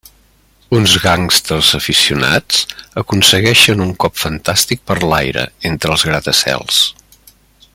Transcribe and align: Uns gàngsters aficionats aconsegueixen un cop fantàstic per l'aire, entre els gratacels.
Uns 0.77 0.93
gàngsters 1.01 1.67
aficionats 1.79 2.63
aconsegueixen 3.01 3.83
un 3.85 3.93
cop 4.05 4.17
fantàstic 4.23 4.83
per 4.93 4.97
l'aire, 5.11 5.45
entre 5.71 5.95
els 5.97 6.07
gratacels. 6.09 6.81